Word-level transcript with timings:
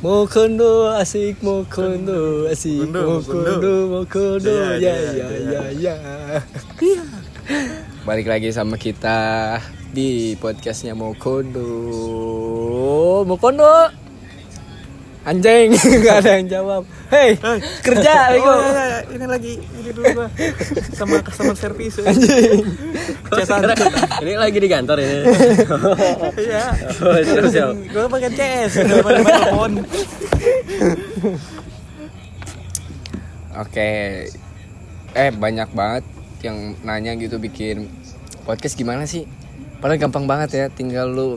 Mau 0.00 0.24
kondo 0.24 0.88
asik 0.96 1.44
mau 1.44 1.60
kondo 1.68 2.48
asik 2.48 2.88
Kondo, 2.88 3.00
mau 3.04 3.20
kondo. 3.20 3.44
kondo 3.52 3.72
mau 3.92 4.04
kondo 4.08 4.48
Iya, 4.48 4.80
ya 4.80 4.94
iya, 4.96 5.26
ya. 5.28 5.60
ya. 5.76 5.94
Ya. 6.80 7.04
Balik 8.08 8.32
lagi 8.32 8.48
sama 8.48 8.80
kita 8.80 9.60
di 9.92 10.40
podcastnya 10.40 10.96
mau 10.96 11.12
kondo 11.12 11.68
mau 13.28 13.36
kondo 13.36 13.68
anjing 15.20 15.68
nggak 16.00 16.16
ada 16.24 16.30
yang 16.40 16.48
jawab 16.48 16.82
hei 17.12 17.36
kerja 17.84 18.12
Oh, 18.30 18.32
bego 18.32 18.54
iya, 18.56 18.70
iya, 18.72 18.98
ini 19.12 19.26
lagi 19.28 19.52
ini 19.60 19.90
dulu 19.92 20.06
gua 20.16 20.28
sama 20.96 21.20
customer 21.20 21.56
service. 21.56 22.00
anjing 22.00 22.64
Cesan. 23.30 23.62
Ini 24.26 24.34
lagi 24.34 24.58
di 24.58 24.68
kantor 24.68 24.96
ini. 25.02 25.18
Iya. 26.40 26.64
Oh, 26.98 27.18
siap, 27.20 27.46
siap. 27.46 27.70
Gua 27.94 28.06
pakai 28.10 28.30
CS 28.32 28.72
daripada 28.86 29.18
telepon. 29.22 29.72
Oke, 33.60 33.90
eh 35.14 35.30
banyak 35.30 35.68
banget 35.74 36.04
yang 36.40 36.74
nanya 36.80 37.12
gitu 37.18 37.36
bikin 37.36 37.90
podcast 38.48 38.74
gimana 38.78 39.04
sih? 39.04 39.26
Padahal 39.82 40.00
gampang 40.00 40.24
banget 40.24 40.50
ya, 40.54 40.66
tinggal 40.72 41.10
lu 41.12 41.30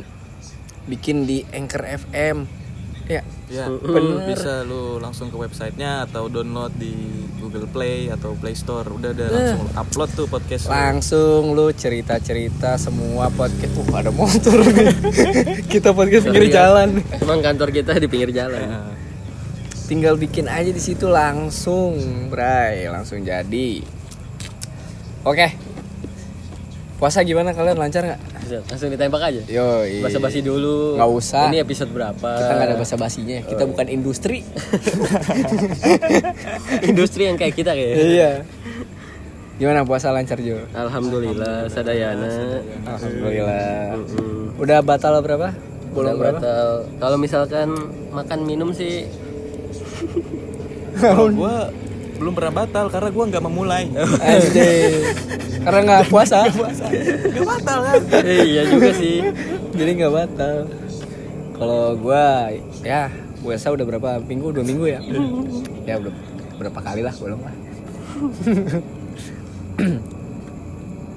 bikin 0.87 1.25
di 1.27 1.43
Anchor 1.51 1.83
FM. 1.83 2.62
Ya, 3.05 3.19
Ya, 3.45 3.67
Bener. 3.67 4.23
bisa 4.25 4.63
lu 4.63 4.97
langsung 4.97 5.27
ke 5.27 5.35
websitenya 5.35 6.07
atau 6.07 6.25
download 6.25 6.71
di 6.73 6.95
Google 7.37 7.67
Play 7.67 8.07
atau 8.07 8.31
Play 8.33 8.55
Store. 8.55 8.87
Udah 8.87 9.11
ada 9.11 9.27
langsung 9.27 9.67
upload 9.75 10.09
tuh 10.13 10.25
podcast. 10.25 10.65
langsung 10.65 11.51
lu 11.51 11.69
cerita-cerita 11.69 12.75
semua 12.75 13.27
podcast. 13.29 13.75
Uh, 13.75 13.91
ada 13.91 14.09
motor 14.09 14.57
nih. 14.63 14.87
Kita 15.73 15.91
podcast 15.91 16.23
pinggir 16.25 16.47
Iya. 16.47 16.55
jalan. 16.63 17.03
Emang 17.13 17.39
kantor 17.39 17.69
kita 17.69 17.93
di 17.95 18.07
pinggir 18.07 18.31
jalan. 18.31 18.63
Nah, 18.63 18.95
Tinggal 19.83 20.15
bikin 20.15 20.47
aja 20.47 20.71
di 20.71 20.79
situ 20.79 21.05
langsung, 21.05 21.99
Bray, 22.31 22.87
langsung 22.87 23.19
jadi. 23.19 23.83
Oke. 25.21 25.59
Puasa 26.95 27.19
gimana 27.21 27.51
kalian 27.51 27.75
lancar 27.75 28.07
nggak? 28.07 28.21
Langsung 28.69 28.89
ditembak 28.91 29.21
aja. 29.21 29.41
Yo, 29.47 29.67
Basa-basi 30.03 30.39
dulu. 30.43 30.99
Nggak 30.99 31.11
usah. 31.11 31.47
Ini 31.49 31.59
episode 31.63 31.91
berapa? 31.91 32.29
Kita 32.35 32.53
nggak 32.53 32.69
ada 32.69 32.77
basa-basinya. 32.77 33.37
Kita 33.45 33.63
bukan 33.67 33.87
industri. 33.89 34.43
Industri 36.89 37.29
yang 37.29 37.37
kayak 37.39 37.55
kita 37.55 37.71
kayak. 37.73 37.95
iya. 37.97 38.31
Gimana 39.53 39.85
puasa 39.85 40.09
lancar 40.09 40.41
Jo? 40.41 40.65
Alhamdulillah, 40.73 41.69
sadayana. 41.69 42.57
Alhamdulillah. 42.89 43.93
Udah 44.57 44.81
batal 44.81 45.21
berapa? 45.21 45.53
Bolong 45.93 46.17
berapa? 46.17 46.41
batal. 46.41 46.67
Kalau 46.97 47.17
misalkan 47.21 47.69
makan 48.09 48.39
minum 48.49 48.73
sih 48.73 49.05
kalau 50.97 51.29
gua 51.33 51.69
belum 52.17 52.33
pernah 52.37 52.53
batal 52.63 52.85
karena 52.93 53.09
gua 53.09 53.25
nggak 53.29 53.43
memulai. 53.43 53.85
Anjing. 54.21 54.93
Karena 55.63 55.79
nggak 55.83 56.03
puasa. 56.11 56.47
Gak 56.49 57.45
batal 57.47 57.79
kan? 57.83 58.01
eh, 58.23 58.43
iya 58.45 58.61
juga 58.67 58.89
sih. 58.93 59.23
Jadi 59.73 59.91
nggak 59.97 60.13
batal. 60.13 60.55
Kalau 61.57 61.95
gua 61.97 62.51
ya 62.83 63.09
puasa 63.41 63.71
udah 63.71 63.85
berapa 63.85 64.09
minggu? 64.23 64.51
Dua 64.55 64.65
minggu 64.65 64.85
ya? 64.87 64.99
ya 65.83 65.99
udah 65.99 66.13
berapa 66.59 66.79
kali 66.79 67.01
lah 67.03 67.13
bolong 67.17 67.41
lah. 67.41 67.55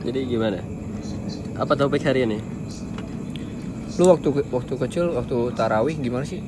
Jadi 0.06 0.20
gimana? 0.27 0.58
Apa 1.58 1.72
topik 1.74 2.05
hari 2.06 2.24
ini? 2.24 2.39
Lu 3.97 4.12
waktu 4.12 4.28
waktu 4.52 4.74
kecil 4.77 5.17
waktu 5.17 5.36
tarawih 5.56 5.97
gimana 5.97 6.24
sih? 6.28 6.44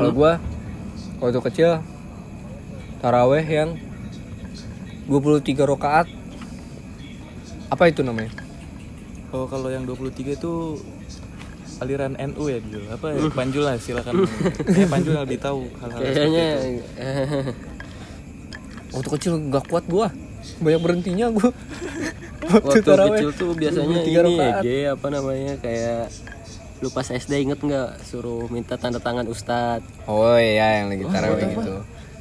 Kalau 0.00 0.12
gua 0.16 0.40
waktu 1.20 1.40
kecil 1.52 1.70
tarawih 3.04 3.44
yang 3.44 3.76
23 5.08 5.68
rakaat 5.68 6.06
apa 7.70 7.84
itu 7.86 8.02
namanya? 8.02 8.34
Oh 9.30 9.46
kalau 9.46 9.70
yang 9.70 9.86
23 9.86 10.34
itu 10.34 10.80
aliran 11.78 12.18
NU 12.18 12.44
ya 12.50 12.58
dulu. 12.58 12.86
Apa 12.90 13.06
ya? 13.14 13.20
Panjul 13.30 13.62
lah 13.62 13.74
silakan. 13.78 14.26
Eh, 14.68 14.86
Panjul 14.90 15.14
yang 15.16 15.24
lebih 15.24 15.38
tahu 15.38 15.70
hal-hal 15.80 16.00
Kayaknya. 16.02 16.48
Waktu 18.94 19.08
kecil 19.16 19.32
nggak 19.38 19.64
kuat 19.70 19.84
gua. 19.86 20.10
Banyak 20.58 20.80
berhentinya 20.82 21.30
gua. 21.30 21.50
waktu 22.50 22.82
tarawih, 22.82 23.22
kecil 23.22 23.30
tuh 23.36 23.50
biasanya 23.54 24.02
23 24.02 24.10
ini. 24.10 24.48
G 24.64 24.68
apa 24.90 25.06
namanya 25.12 25.54
kayak 25.62 26.10
lu 26.80 26.88
pas 26.88 27.04
SD 27.04 27.32
inget 27.42 27.58
nggak 27.58 28.00
suruh 28.02 28.48
minta 28.48 28.74
tanda 28.74 28.96
tangan 28.96 29.24
ustad 29.26 29.84
Oh 30.04 30.32
iya 30.34 30.80
yang 30.80 30.88
lagi 30.88 31.04
tarawih 31.04 31.44
gitu. 31.50 31.74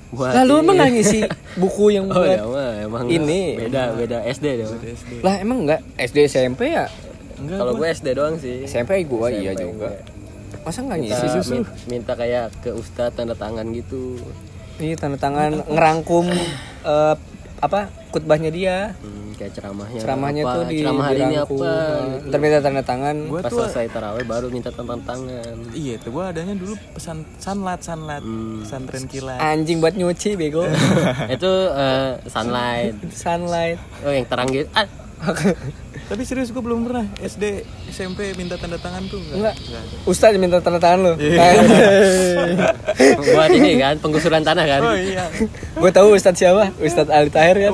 buat 0.09 0.33
Lalu 0.35 0.51
ini. 0.51 0.61
emang 0.61 0.75
nggak 0.75 0.91
ngisi 0.91 1.19
buku 1.55 1.85
yang 1.91 2.05
oh 2.05 2.17
buat 2.17 2.27
ya 2.29 2.43
mah, 2.43 2.71
emang 2.81 3.03
ini. 3.07 3.41
beda 3.57 3.83
beda 3.93 4.17
SD 4.27 4.45
dong 4.59 4.75
Lah 5.21 5.35
emang 5.37 5.57
enggak 5.63 5.79
SD 5.95 6.17
SMP 6.27 6.71
ya? 6.71 6.91
kalau 7.39 7.71
gue 7.73 7.87
SD 7.87 8.07
doang 8.13 8.35
sih 8.35 8.65
SMP 8.65 8.99
gua 9.05 9.31
iya 9.31 9.55
juga. 9.55 9.87
gue. 9.87 9.93
Masa 10.59 10.83
nggak 10.83 10.99
minta, 10.99 11.15
ngisi 11.15 11.55
min- 11.55 11.71
minta 11.87 12.13
kayak 12.13 12.51
ke 12.59 12.71
ustad 12.71 13.15
tanda 13.15 13.31
tangan 13.31 13.63
gitu 13.69 14.19
Ini 14.75 14.95
tanda 14.95 15.15
tangan 15.15 15.63
ngerangkum 15.65 16.27
eh, 16.83 17.15
apa 17.59 17.79
khutbahnya 18.09 18.49
dia. 18.49 18.95
Hmm, 18.99 19.35
kayak 19.35 19.51
ceramahnya 19.53 19.99
Ceramahnya 19.99 20.43
apa, 20.43 20.51
tuh 20.51 20.63
di 20.67 20.77
ceramah 20.79 21.05
hari 21.05 21.21
ini 21.21 21.35
apa 21.37 21.71
Ntar 22.23 22.39
minta 22.39 22.59
tanda 22.59 22.81
tangan. 22.81 23.15
Gua 23.25 23.39
pas 23.39 23.51
tuh 23.51 23.59
selesai 23.63 23.85
taraweh 23.87 24.23
baru 24.23 24.47
minta 24.47 24.67
tanda 24.69 24.95
tangan 24.97 25.55
Iya 25.71 25.93
itu 25.95 26.07
gua 26.09 26.31
adanya 26.31 26.55
dulu 26.55 26.75
pesan 26.91 27.23
sanlat 27.37 27.79
sanlat 27.79 28.19
Hmm. 28.19 28.63
pesantren 28.63 29.05
kilat. 29.05 29.39
Anjing 29.39 29.79
buat 29.79 29.93
nyuci 29.93 30.35
bego. 30.35 30.63
itu 31.35 31.51
eh, 31.71 32.11
sunlight 32.25 32.95
Sunlight. 33.11 33.79
oh 34.01 34.11
yang 34.11 34.25
terang 34.25 34.47
gitu 34.49 34.67
ah, 34.73 34.87
Tapi 36.09 36.25
serius 36.25 36.49
gua 36.49 36.65
belum 36.65 36.89
pernah 36.89 37.05
SD 37.21 37.61
SMP 37.93 38.33
minta 38.33 38.57
tanda 38.57 38.81
tangan 38.81 39.05
tuh 39.05 39.21
Enggak. 39.29 39.53
Enggak. 39.53 39.85
Ustaz 40.09 40.33
minta 40.41 40.57
tanda 40.57 40.81
tangan 40.81 40.99
lu. 41.05 41.13
buat 43.37 43.51
ini 43.53 43.77
kan 43.77 43.95
penggusuran 44.01 44.41
tanah 44.41 44.65
kan 44.65 44.81
Oh 44.81 44.97
iya. 44.97 45.29
Gue 45.77 45.91
tahu 45.93 46.17
Ustaz 46.17 46.33
siapa? 46.33 46.73
Ustaz 46.81 47.13
Ali 47.13 47.29
Tahir 47.29 47.61
kan. 47.61 47.73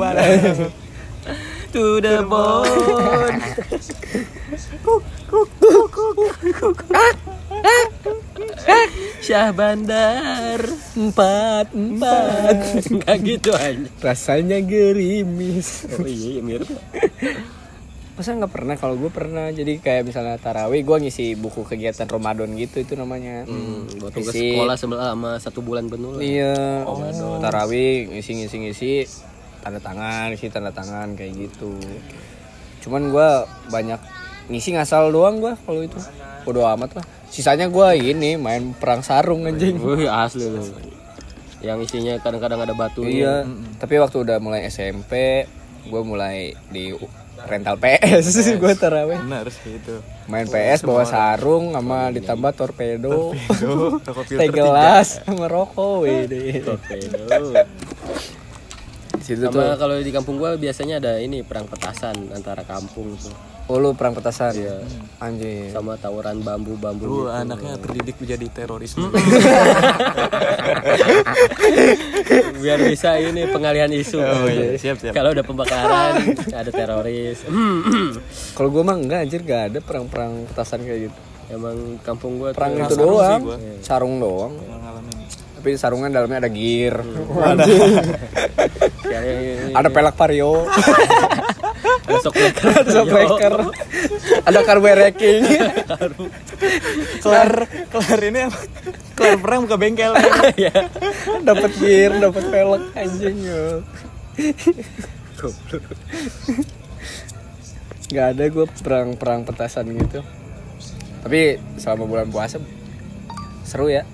to 1.71 1.99
the 2.03 2.23
bone 2.27 3.39
Syah 9.23 9.49
Bandar 9.55 10.59
Empat, 10.95 11.71
empat. 11.71 12.55
Enggak 12.91 13.17
gitu 13.23 13.51
aja 13.55 13.87
Rasanya 14.03 14.59
gerimis. 14.59 15.87
Oh 15.95 16.03
iya, 16.03 16.39
iya 16.39 16.41
mirip 16.43 16.69
Masa 18.15 18.31
nggak 18.31 18.47
pernah? 18.49 18.75
Kalau 18.75 18.95
gue 18.95 19.09
pernah. 19.09 19.47
Jadi 19.49 19.75
kayak 19.77 20.07
misalnya 20.07 20.39
tarawih, 20.39 20.81
gue 20.81 20.97
ngisi 21.03 21.35
buku 21.35 21.61
kegiatan 21.61 22.05
Ramadan 22.05 22.47
gitu 22.55 22.79
itu 22.79 22.95
namanya. 22.95 23.43
hmm, 23.43 23.99
Buat 23.99 24.11
tugas 24.13 24.31
Isi- 24.31 24.55
sekolah 24.55 24.75
sebelah 24.75 25.07
sama 25.11 25.31
satu 25.35 25.59
bulan 25.59 25.85
penuh 25.85 26.15
lah 26.15 26.21
Iya. 26.23 26.55
Tarawih 27.41 28.07
ngisi 28.09 28.31
ngisi 28.35 28.55
ngisi 28.57 28.91
tanda 29.59 29.77
tangan, 29.77 30.31
ngisi 30.31 30.47
tanda 30.47 30.71
tangan 30.71 31.11
kayak 31.13 31.31
gitu. 31.35 31.75
Cuman 32.79 33.09
gue 33.09 33.29
banyak 33.67 33.99
ngisi 34.47 34.73
ngasal 34.73 35.11
doang 35.11 35.43
gue 35.43 35.51
kalau 35.59 35.83
itu. 35.83 35.99
Bodo 36.43 36.63
amat 36.69 36.95
lah. 36.95 37.05
Sisanya 37.27 37.67
gue 37.67 37.87
ini 37.99 38.37
main 38.37 38.71
perang 38.71 39.03
sarung 39.03 39.43
anjing. 39.43 39.75
Wih 39.75 40.07
asli 40.07 40.45
loh 40.45 40.63
Yang 41.59 41.89
isinya 41.89 42.15
kadang-kadang 42.21 42.61
ada 42.61 42.71
batunya 42.71 43.11
Iya. 43.11 43.35
Tapi 43.75 43.97
waktu 43.97 44.23
udah 44.23 44.37
mulai 44.37 44.63
SMP, 44.65 45.43
gue 45.83 46.01
mulai 46.01 46.53
di 46.69 46.93
rental 47.43 47.75
PS 47.75 48.55
gue 48.55 48.73
tarawih. 48.79 49.19
Benar 49.19 49.51
sih 49.51 49.75
itu. 49.75 49.99
Main 50.25 50.47
PS 50.47 50.81
bawa 50.81 51.03
sarung 51.03 51.75
sama 51.75 52.09
ditambah 52.09 52.51
torpedo. 52.55 53.35
Teh 53.35 54.11
filter 54.31 54.49
tiga. 54.49 54.55
gelas 54.55 55.19
sama 55.21 55.45
rokok 55.51 56.07
wede. 56.07 56.63
Torpedo. 56.63 57.51
Situ. 59.25 59.41
Sama 59.41 59.73
kalau 59.73 59.97
di 59.97 60.13
kampung 60.13 60.37
gua 60.37 60.53
biasanya 60.53 61.01
ada 61.01 61.17
ini 61.17 61.41
perang 61.41 61.65
petasan 61.65 62.29
antara 62.29 62.61
kampung 62.61 63.17
tuh. 63.17 63.33
Oh 63.65 63.81
lu 63.81 63.97
perang 63.97 64.13
petasan. 64.13 64.53
Iya. 64.53 64.85
Anjir. 65.17 65.73
Sama 65.73 65.97
tawuran 65.97 66.45
bambu-bambu 66.45 67.01
Lu 67.01 67.25
gitu. 67.25 67.33
anaknya 67.33 67.73
terdidik 67.81 68.21
menjadi 68.21 68.45
terorisme. 68.53 69.09
Biar 72.61 72.79
bisa 72.81 73.17
ini 73.17 73.49
pengalihan 73.49 73.89
isu. 73.89 74.21
Oh 74.21 74.45
iya, 74.45 74.77
siap 74.77 75.01
siap. 75.01 75.13
Kalau 75.13 75.33
udah 75.33 75.41
pembakaran 75.41 76.13
ada 76.53 76.69
teroris. 76.69 77.41
Kalau 78.53 78.69
gue 78.69 78.83
mah 78.85 78.95
enggak 78.95 79.19
anjir 79.25 79.41
gak 79.41 79.73
ada 79.73 79.79
perang-perang 79.81 80.45
petasan 80.49 80.85
kayak 80.85 81.09
gitu. 81.09 81.17
Emang 81.45 81.77
kampung 82.01 82.41
gua 82.41 82.53
Perang 82.53 82.73
tuh 82.85 82.85
itu 82.85 82.95
doang. 82.97 83.41
gua. 83.41 83.57
Sarung 83.81 84.17
doang. 84.17 84.53
Ngalamin. 84.57 85.17
Tapi 85.65 85.81
sarungan 85.81 86.13
dalamnya 86.13 86.45
ada 86.45 86.49
gear. 86.53 87.01
kayak 89.01 89.73
ada 89.73 89.89
pelak 89.89 90.13
vario. 90.13 90.69
ada 92.05 92.21
shock 92.21 92.37
breaker. 92.37 92.69
ada 92.69 92.89
shock 92.93 93.07
breaker. 93.09 93.53
ada 94.45 94.59
carbureting. 94.61 95.41
kelar 97.17 97.65
kelar 97.65 98.19
ini 98.29 98.45
apa? 98.45 98.59
kelar 99.17 99.35
perang 99.41 99.65
buka 99.65 99.77
bengkel 99.81 100.13
ya 100.53 100.85
dapat 101.41 101.71
gear 101.81 102.13
dapat 102.21 102.43
velg 102.45 102.83
anjing 102.93 103.37
yo 103.41 103.81
nggak 108.13 108.27
ada 108.37 108.43
gue 108.53 108.65
perang 108.85 109.17
perang 109.17 109.41
petasan 109.41 109.89
gitu 109.97 110.21
tapi 111.25 111.57
selama 111.79 112.05
bulan 112.05 112.29
puasa 112.29 112.61
seru 113.65 113.89
ya 113.89 114.05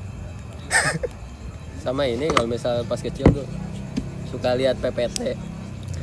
sama 1.82 2.06
ini 2.06 2.30
kalau 2.30 2.46
misal 2.46 2.86
pas 2.86 2.98
kecil 2.98 3.26
tuh 3.28 3.46
suka 4.28 4.54
lihat 4.54 4.78
PPT 4.78 5.34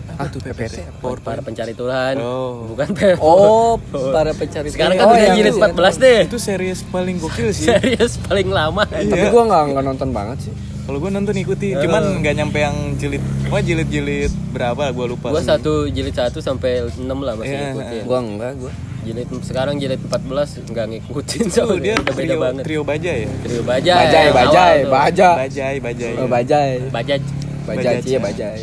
apa 0.09 0.27
tuh 0.27 0.41
PPT 0.41 0.83
Power 0.99 1.21
para 1.21 1.39
pencari 1.39 1.73
Tuhan. 1.73 2.19
Oh. 2.19 2.67
bukan 2.67 2.91
PPT 2.91 3.21
oh 3.21 3.79
para 4.11 4.33
pencari 4.33 4.69
sekarang 4.69 4.97
Tuhan. 4.97 5.01
kan 5.01 5.07
Oh, 5.07 5.15
udah 5.15 5.25
yang 5.25 5.37
jilid 5.39 5.53
itu. 5.53 5.63
14 5.63 5.95
deh. 5.97 6.21
Itu 6.27 6.39
series 6.39 6.81
paling 6.85 7.17
gokil 7.19 7.53
sih. 7.53 7.69
Serius 7.69 8.19
paling 8.19 8.49
lama. 8.49 8.83
Tapi 8.85 9.05
Iya. 9.07 9.29
gue 9.29 9.43
nggak 9.45 9.63
nggak 9.71 9.85
nonton 9.85 10.09
banget 10.11 10.39
sih. 10.43 10.53
Kalau 10.83 10.99
gue 10.99 11.11
nonton 11.11 11.37
ikuti 11.37 11.77
cuman 11.77 12.03
nggak 12.19 12.35
nyampe 12.35 12.59
yang 12.59 12.77
jilid 12.97 13.21
wah 13.47 13.61
jilid 13.61 13.87
jilid 13.87 14.33
berapa 14.51 14.89
gue 14.89 15.07
lupa 15.07 15.29
gua 15.29 15.45
satu 15.45 15.85
jilid 15.87 16.17
1 16.17 16.33
sampai 16.35 16.81
6 16.89 17.05
lah 17.05 17.37
masih 17.37 17.45
Iya, 17.47 17.61
ngikutin. 17.71 18.03
gue 18.03 18.19
enggak 18.19 18.53
gue 18.57 18.73
jilid 19.03 19.29
sekarang 19.43 19.75
jilid 19.77 20.00
14 20.00 20.69
nggak 20.69 20.87
ngikutin 20.91 21.45
itu 21.49 21.55
soalnya. 21.55 21.81
Dia 21.81 21.95
udah 21.97 22.15
beda 22.15 22.27
trio 22.27 22.39
banget. 22.39 22.62
trio 22.67 22.83
baja 22.83 23.11
ya? 23.12 23.27
Trio 23.43 23.62
bajai 23.62 23.97
bajai 23.97 24.25
yang 24.25 24.35
bajai 24.35 24.59
awal 24.59 24.79
tuh. 24.79 24.91
baja 24.91 25.29
bajai 25.37 25.77
bajai. 25.79 26.12
Oh, 26.17 26.29
bajai. 26.29 26.71
Bajaj. 26.89 27.23
Bajai 27.69 27.79
Bajaj, 27.79 28.00
iya 28.03 28.17
ya. 28.17 28.21
bajai 28.21 28.62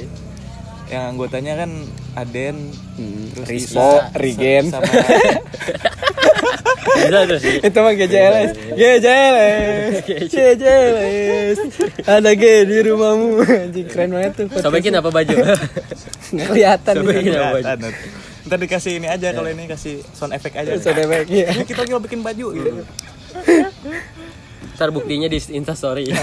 yang 0.86 1.04
anggotanya 1.12 1.54
kan 1.58 1.72
Aden 2.16 2.58
Hmm, 2.96 3.28
terus 3.34 3.48
Rispo 3.50 3.82
Isa, 3.82 4.14
Rigen. 4.16 4.70
sama 4.70 4.86
itu 7.60 7.76
mah 7.76 7.92
GJLS 7.92 8.52
GJLS 8.72 9.94
GJLS 10.31 11.58
ada 12.06 12.31
G 12.31 12.44
di 12.64 12.78
rumahmu. 12.81 13.44
Anjing 13.44 13.88
keren 13.90 14.16
banget 14.16 14.31
tuh 14.40 14.48
sobekin 14.62 14.96
apa 14.96 15.10
baju? 15.18 15.36
Nggak 16.31 16.48
kelihatan. 16.48 16.94
Sobekin 16.96 17.34
apa 17.36 17.50
baju. 17.52 17.90
Ntar 18.45 18.57
dikasih 18.57 18.92
ini 18.95 19.07
aja 19.07 19.31
kalau 19.31 19.47
ini 19.47 19.65
kasih 19.65 20.06
sound 20.12 20.31
effect 20.31 20.53
aja. 20.56 20.77
Sound 20.77 21.00
effect, 21.00 21.27
iya. 21.27 21.50
Ini 21.51 21.63
kita 21.63 21.81
lagi 21.81 21.92
mau 21.92 22.00
bikin 22.00 22.21
baju 22.21 22.47
gitu. 22.51 22.71
Ntar 24.75 24.89
buktinya 24.89 25.25
di 25.25 25.39
instastory 25.51 26.06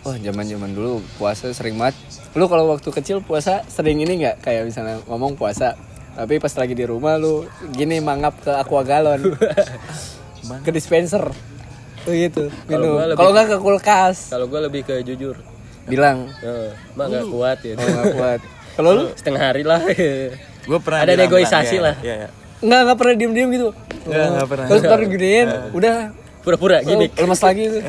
Wah 0.00 0.16
zaman 0.16 0.40
zaman 0.42 0.70
dulu 0.72 0.98
puasa 1.14 1.52
sering 1.52 1.76
banget. 1.76 1.94
Lu 2.32 2.46
kalau 2.46 2.70
waktu 2.70 2.88
kecil 2.88 3.20
puasa 3.20 3.60
sering 3.66 4.00
ini 4.00 4.16
nggak? 4.18 4.40
Kayak 4.40 4.64
misalnya 4.64 4.96
ngomong 5.04 5.34
puasa, 5.34 5.76
tapi 6.14 6.38
pas 6.38 6.50
lagi 6.50 6.72
di 6.72 6.82
rumah 6.82 7.14
lu 7.14 7.44
gini 7.70 8.00
mangap 8.00 8.40
ke 8.40 8.48
aqua 8.48 8.80
galon, 8.82 9.36
ke 10.64 10.70
dispenser, 10.70 11.28
tuh 12.02 12.14
gitu 12.14 12.48
Kalau 12.48 12.64
minum. 12.70 12.94
gua 12.94 13.04
lebih- 13.06 13.18
Kalau 13.18 13.30
nggak 13.30 13.46
ke 13.46 13.58
kulkas, 13.60 14.16
kalau 14.30 14.46
gue 14.46 14.60
lebih 14.62 14.82
ke 14.82 14.94
jujur 15.02 15.36
bilang 15.88 16.18
Eh, 16.38 16.70
mah 16.92 17.06
nggak 17.06 17.26
kuat 17.26 17.58
ya 17.60 17.72
oh 17.74 17.84
nggak 17.84 18.06
kuat. 18.14 18.40
Kalau 18.76 18.90
lu 18.94 19.04
setengah 19.12 19.42
hari 19.42 19.62
lah 19.64 19.80
gue 20.62 20.78
pernah 20.78 21.00
Ada 21.02 21.14
negosiasi 21.18 21.76
Bang, 21.76 21.86
lah. 21.90 21.94
ya, 21.98 22.06
ya, 22.06 22.16
ya. 22.22 22.28
nggak 22.60 22.80
nggak 22.84 22.98
pernah 22.98 23.14
diem 23.16 23.32
diem 23.32 23.48
gitu. 23.50 23.68
Nggak, 24.04 24.26
nggak 24.30 24.48
pernah. 24.48 24.66
Terus 24.68 24.80
ntar 24.82 25.00
giniin, 25.02 25.48
udah 25.72 25.96
pura-pura 26.40 26.76
gini 26.80 27.06
Oh, 27.08 27.20
lemas 27.20 27.40
lagi 27.40 27.62
tuh. 27.68 27.82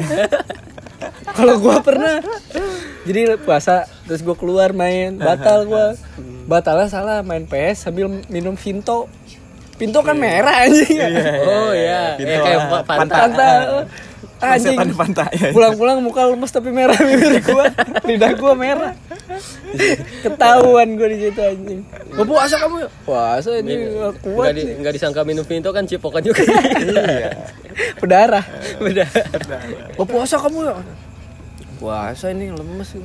Kalau 1.37 1.55
gua 1.57 1.79
pernah. 1.79 2.19
Jadi 3.05 3.39
puasa 3.39 3.87
terus 4.03 4.19
gua 4.19 4.35
keluar 4.35 4.73
main, 4.73 5.15
batal 5.15 5.63
gua. 5.63 5.95
Batalnya 6.49 6.89
salah 6.89 7.17
main 7.21 7.45
PS 7.45 7.87
sambil 7.87 8.09
minum 8.27 8.57
Vinto. 8.57 9.05
Vinto 9.79 10.03
kan 10.03 10.11
merah 10.11 10.67
anjing. 10.67 10.99
oh 11.39 11.71
iya 11.71 12.19
Pintu 12.19 12.35
ya 12.35 12.39
kayak 12.43 12.59
pantai 12.83 13.19
Pantai. 13.23 13.55
Anjing. 14.39 14.77
Pulang-pulang 15.55 15.99
muka 15.99 16.21
lemes 16.25 16.51
tapi 16.51 16.71
merah 16.71 16.95
bibir 16.95 17.43
gua. 17.43 17.67
Lidah 18.07 18.31
gua 18.39 18.53
merah. 18.55 18.93
Ketahuan 20.23 20.95
gua 20.95 21.07
di 21.11 21.17
situ 21.19 21.41
anjing. 21.43 21.81
Gua 22.15 22.25
puasa 22.25 22.55
kamu 22.55 22.75
ya? 22.83 22.89
Puasa 23.03 23.49
ini 23.59 23.73
kuat. 23.91 24.15
nggak, 24.23 24.53
di, 24.55 24.63
nggak 24.79 24.93
disangka 24.95 25.21
minum 25.27 25.43
pinto 25.43 25.69
kan 25.69 25.83
cipokan 25.83 26.23
juga 26.23 26.41
Iya. 26.79 27.35
Berdarah. 27.99 28.43
udah 28.79 29.07
Gua 29.95 30.05
puasa 30.07 30.35
kamu 30.39 30.59
ya? 30.63 30.73
Puasa 31.79 32.31
ini 32.31 32.51
lemes. 32.51 32.95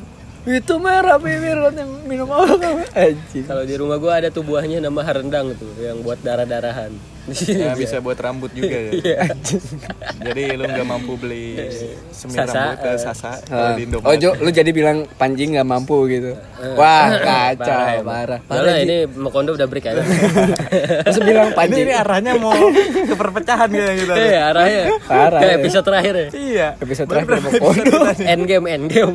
Itu 0.45 0.77
merah 0.77 1.17
bibir 1.17 1.57
lo 1.57 1.71
yang 1.71 2.05
minum 2.05 2.29
apa 2.29 2.53
kamu? 2.55 2.85
Anjing. 2.93 3.45
kalau 3.45 3.65
di 3.65 3.75
rumah 3.75 3.97
gua 3.97 4.13
ada 4.19 4.29
tuh 4.29 4.43
buahnya 4.43 4.77
nama 4.79 5.01
rendang 5.03 5.57
tuh 5.57 5.73
yang 5.79 6.01
buat 6.01 6.21
darah 6.21 6.45
darahan 6.45 6.93
di 7.25 7.33
sini 7.33 7.65
Ya, 7.65 7.73
bisa 7.73 7.97
buat 7.99 8.21
rambut 8.21 8.53
juga 8.53 8.77
ya. 8.77 8.93
Iya. 9.01 9.21
Jadi 10.21 10.43
lu 10.53 10.69
nggak 10.69 10.85
mampu 10.85 11.17
beli 11.17 11.57
semir 12.11 12.45
Sasa, 12.45 12.53
rambut 12.53 12.77
ke 12.77 12.91
eh. 12.91 12.97
Sasa 13.01 13.31
kalau 13.43 13.73
di 13.73 13.83
Indomaret. 13.83 14.05
Oh, 14.07 14.15
Jo, 14.15 14.31
lu 14.37 14.51
jadi 14.51 14.69
bilang 14.71 15.09
Panji 15.11 15.49
nggak 15.49 15.65
mampu 15.65 15.97
gitu. 16.07 16.37
Wah, 16.77 17.09
kacau, 17.25 18.05
parah. 18.05 18.41
Udah 18.45 18.61
lah 18.63 18.77
ini 18.79 18.97
Makondo 19.09 19.57
udah 19.57 19.65
break 19.65 19.87
aja 19.87 20.05
Terus 21.03 21.19
bilang 21.19 21.49
Ini, 21.49 21.57
Panji. 21.57 21.81
ini 21.81 21.93
arahnya 21.95 22.37
mau 22.37 22.53
ke 22.85 23.17
perpecahan 23.17 23.73
gitu 23.73 23.93
kita. 23.99 24.13
tuh. 24.13 24.21
Eh 24.21 24.37
arahnya 24.37 24.83
Parah, 25.03 25.41
ke 25.41 25.47
ya. 25.47 25.55
episode 25.57 25.85
terakhir 25.85 26.15
ya 26.15 26.29
Iya. 26.31 26.69
Episode 26.77 27.09
terakhir 27.09 27.27
berapa 27.27 27.41
mau 27.41 27.53
episode 27.73 27.89
kondo. 27.89 27.99
tadi? 28.05 28.23
endgame 28.27 28.67
endgame 28.69 29.15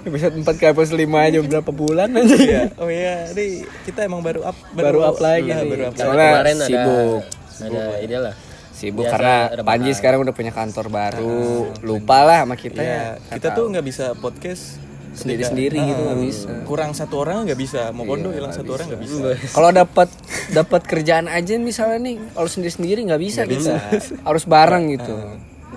Episode 0.00 0.34
4 0.36 0.46
ke 0.54 0.66
episode 0.68 0.94
5 0.96 1.10
aja 1.20 1.38
berapa 1.40 1.70
bulan 1.70 2.08
aja. 2.12 2.34
Iya. 2.34 2.62
Oh 2.76 2.86
iya, 2.86 3.28
ini 3.30 3.62
kita 3.82 4.02
emang 4.02 4.20
baru 4.20 4.42
up 4.42 4.56
Baru 4.72 5.02
up 5.02 5.18
lagi 5.18 5.48
Nah, 5.48 5.60
nih. 5.60 5.68
baru 5.68 5.82
up. 5.84 5.94
Karena 5.94 6.06
Soalnya 6.06 6.28
kemarin 6.30 6.54
ada 6.54 6.66
sibuk. 6.66 7.22
ada 7.58 7.82
inilah 7.98 8.34
Sibuk 8.70 9.04
Biasa 9.04 9.12
karena. 9.12 9.36
Panji 9.60 9.90
sekarang 9.90 10.18
udah 10.20 10.30
punya 10.30 10.50
kantor 10.50 10.86
baru. 10.86 11.42
Lupa 11.80 12.22
lah 12.22 12.38
sama 12.42 12.54
kita 12.54 12.78
Iya, 12.78 13.18
ya. 13.18 13.34
kita 13.34 13.48
tuh 13.52 13.64
nggak 13.68 13.82
bisa 13.82 14.14
podcast 14.14 14.78
Sendiri-sendiri 15.10 15.74
gitu 15.74 15.98
nggak 16.00 16.20
bisa. 16.22 16.46
kurang 16.62 16.94
satu 16.94 17.18
orang 17.18 17.42
nggak 17.42 17.58
bisa 17.58 17.90
mau 17.90 18.06
kondo 18.06 18.30
hilang 18.30 18.54
satu 18.54 18.70
orang 18.72 18.86
nggak 18.86 19.02
bisa 19.02 19.34
Kalau 19.50 19.74
dapat 19.74 20.06
dapat 20.48 20.82
kerjaan 20.84 21.26
aja 21.26 21.58
misalnya 21.58 21.98
nih, 21.98 22.16
kalau 22.30 22.46
sendiri-sendiri 22.46 23.02
nggak 23.02 23.18
bisa 23.18 23.42
bisa. 23.42 23.82
Harus 24.22 24.46
bareng 24.46 24.94
gitu. 24.94 25.10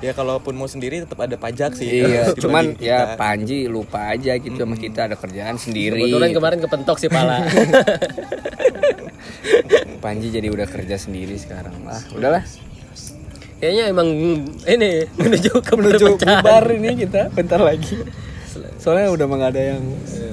Ya 0.01 0.11
kalaupun 0.11 0.57
mau 0.57 0.65
sendiri 0.65 1.05
tetap 1.05 1.21
ada 1.21 1.37
pajak 1.37 1.77
sih 1.77 1.85
Iya, 1.85 2.33
cuman 2.33 2.73
ya 2.81 3.13
kita. 3.13 3.21
Panji 3.21 3.69
lupa 3.69 4.09
aja 4.09 4.33
gitu 4.35 4.57
sama 4.57 4.73
kita 4.73 5.05
ada 5.05 5.15
kerjaan 5.15 5.55
sendiri. 5.55 6.01
kebetulan 6.01 6.33
kemarin 6.33 6.59
kepentok 6.59 6.97
sih 6.97 7.07
pala 7.07 7.45
Panji 10.01 10.33
jadi 10.33 10.49
udah 10.49 10.65
kerja 10.65 10.97
sendiri 10.97 11.37
sekarang. 11.37 11.77
Ah, 11.85 12.01
udahlah. 12.11 12.41
kayaknya 13.61 13.93
emang 13.93 14.09
ini 14.65 15.05
menuju 15.13 15.61
ke 15.61 15.73
Menuju 15.77 16.17
bubar 16.17 16.65
ini 16.73 16.97
kita 16.97 17.29
bentar 17.29 17.61
lagi. 17.61 18.01
Soalnya 18.81 19.13
udah 19.13 19.25
nggak 19.29 19.51
ada 19.53 19.63
yang 19.77 19.83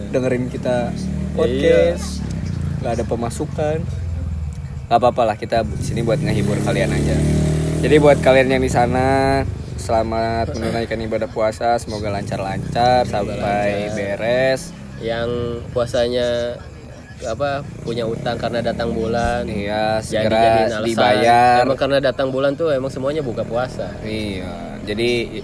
dengerin 0.08 0.48
kita 0.48 0.88
podcast, 1.36 2.24
nggak 2.80 2.92
ada 2.96 3.04
pemasukan. 3.04 3.78
Gak 4.88 4.96
apa-apa 5.04 5.28
lah 5.28 5.36
kita 5.36 5.68
di 5.68 5.84
sini 5.84 6.00
buat 6.00 6.16
ngehibur 6.16 6.56
kalian 6.64 6.88
aja. 6.88 7.12
Jadi 7.78 7.96
buat 7.96 8.18
kalian 8.18 8.48
yang 8.50 8.62
di 8.62 8.68
sana 8.68 9.40
selamat 9.78 10.52
menunaikan 10.52 10.98
ibadah 11.00 11.26
puasa, 11.26 11.78
semoga 11.78 12.10
lancar-lancar 12.10 13.06
sampai 13.06 13.88
beres. 13.94 14.74
yang 14.98 15.30
puasanya 15.70 16.58
apa 17.20 17.62
punya 17.80 18.02
utang 18.02 18.34
karena 18.34 18.58
datang 18.60 18.90
bulan 18.90 19.46
Iya, 19.46 19.98
jadi 20.00 20.26
segera 20.26 20.42
alasan. 20.68 20.82
dibayar. 20.84 21.56
emang 21.62 21.78
karena 21.78 21.98
datang 22.00 22.28
bulan 22.28 22.54
tuh 22.54 22.70
emang 22.70 22.90
semuanya 22.90 23.22
buka 23.22 23.42
puasa 23.42 23.94
Iya, 24.02 24.82
jadi 24.82 25.42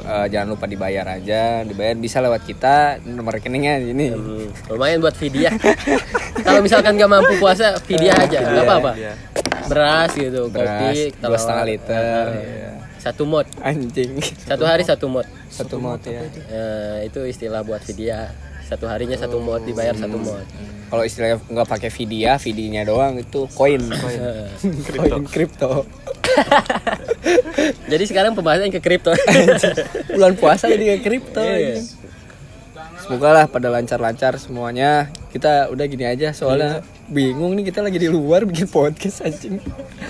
eh, 0.00 0.26
jangan 0.26 0.48
lupa 0.50 0.66
dibayar 0.66 1.06
aja, 1.08 1.62
dibayar 1.62 1.94
bisa 1.94 2.18
lewat 2.18 2.42
kita 2.42 2.98
nomor 3.06 3.30
rekeningnya 3.32 3.78
ini. 3.80 4.10
Hmm, 4.10 4.50
lumayan 4.68 4.98
buat 4.98 5.14
vidya 5.14 5.54
kalau 6.46 6.58
misalkan 6.60 6.94
nggak 6.94 7.10
mampu 7.12 7.38
puasa 7.38 7.78
vidya 7.84 8.10
aja 8.16 8.38
nggak 8.40 8.64
apa-apa 8.64 8.92
Iya. 8.96 9.12
Beras 9.70 10.10
gitu 10.12 10.50
Beras 10.50 10.90
kopi 10.90 11.14
dua 11.16 11.38
setengah 11.38 11.64
liter, 11.64 12.24
Iya. 12.34 12.70
satu 12.98 13.22
mod 13.24 13.46
anjing. 13.62 14.18
satu 14.20 14.64
hari 14.66 14.82
satu 14.82 15.06
mod 15.06 15.26
Satu 15.46 15.78
mot 15.78 15.98
ya. 16.02 16.22
Eh, 16.46 17.06
itu 17.06 17.22
istilah 17.22 17.62
buat 17.62 17.82
vidya. 17.82 18.30
Satu 18.66 18.86
harinya 18.86 19.18
satu 19.18 19.38
mod 19.38 19.62
dibayar 19.62 19.94
satu 19.94 20.14
mod 20.14 20.46
Kalau 20.86 21.02
istilahnya 21.02 21.38
nggak 21.42 21.66
pakai 21.66 21.90
vidya, 21.90 22.34
vidinya 22.36 22.82
doang 22.82 23.18
itu 23.18 23.46
koin, 23.54 23.82
koin. 23.82 24.20
Kripto. 25.34 25.86
jadi 27.90 28.04
sekarang 28.06 28.32
pembahasan 28.32 28.70
ke 28.70 28.78
kripto 28.78 29.10
Bulan 30.10 30.38
puasa 30.38 30.70
jadi 30.70 30.94
kayak 30.94 31.02
kripto. 31.02 31.42
Iya. 31.42 31.82
Semoga 33.10 33.34
lah 33.34 33.50
pada 33.50 33.74
lancar-lancar 33.74 34.38
semuanya. 34.38 35.10
Kita 35.34 35.66
udah 35.66 35.82
gini 35.90 36.06
aja 36.06 36.30
soalnya 36.30 36.78
bingung 37.10 37.58
nih 37.58 37.66
kita 37.66 37.82
lagi 37.82 37.98
di 37.98 38.06
luar 38.06 38.46
bikin 38.46 38.70
podcast 38.70 39.26
anjing. 39.26 39.58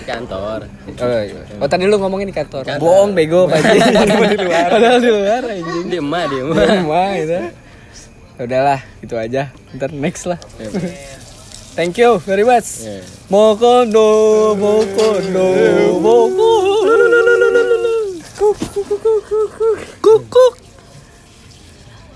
kantor 0.05 0.69
Oh, 1.01 1.09
iya. 1.09 1.41
oh 1.57 1.65
tadi 1.65 1.89
lu 1.89 1.97
ngomongin 1.97 2.29
di 2.29 2.35
kantor. 2.37 2.61
Kantor. 2.61 2.77
Bohong 2.77 3.17
bego 3.17 3.49
anjing. 3.49 3.89
di 3.89 4.37
luar. 4.37 4.69
Padahal 4.69 5.01
di 5.01 5.09
luar 5.09 5.41
anjing. 5.49 5.85
diem 5.89 6.05
mah 6.05 6.29
diem 6.29 6.45
Di 6.53 6.65
rumah 6.77 7.09
gitu. 7.17 7.39
Ya 8.37 8.41
Udahlah, 8.45 8.79
gitu 9.01 9.15
aja. 9.17 9.49
Ntar 9.73 9.89
next 9.97 10.29
lah. 10.29 10.37
Thank 11.73 11.97
you 11.97 12.21
very 12.21 12.45
much. 12.45 12.85
Ya. 12.85 13.01
Mokono, 13.33 14.53
mokono, 14.53 15.47
mokono. 15.97 17.01
Kuk, 18.37 18.61
kuk, 18.61 18.85
kuk, 18.85 19.01
kuk, 19.01 19.79
kuk, 20.05 20.21
kuk. 20.29 20.60